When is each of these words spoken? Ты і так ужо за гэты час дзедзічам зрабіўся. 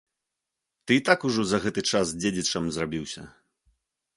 Ты 0.85 0.91
і 0.99 1.03
так 1.09 1.27
ужо 1.29 1.41
за 1.49 1.57
гэты 1.65 1.81
час 1.91 2.15
дзедзічам 2.23 2.63
зрабіўся. 2.79 3.21